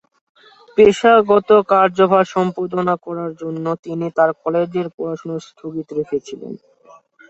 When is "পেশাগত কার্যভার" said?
0.77-2.25